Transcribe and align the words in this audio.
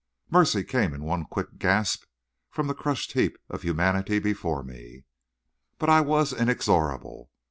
"Mercy!" 0.31 0.63
came 0.63 0.95
in 0.95 1.03
one 1.03 1.25
quick 1.25 1.59
gasp 1.59 2.05
from 2.49 2.65
the 2.65 2.73
crushed 2.73 3.11
heap 3.11 3.37
of 3.49 3.61
humanity 3.61 4.17
before 4.17 4.63
me. 4.63 5.03
But 5.77 5.89
I 5.91 6.01
was 6.01 6.33
inexorable. 6.33 7.29